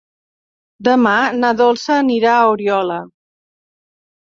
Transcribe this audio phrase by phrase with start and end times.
[0.87, 1.11] Demà
[1.43, 2.99] na Dolça anirà a Oriola.